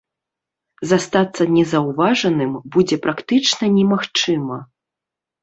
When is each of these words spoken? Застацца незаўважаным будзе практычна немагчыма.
Застацца 0.91 1.45
незаўважаным 1.57 2.51
будзе 2.77 2.97
практычна 3.05 3.71
немагчыма. 3.77 4.57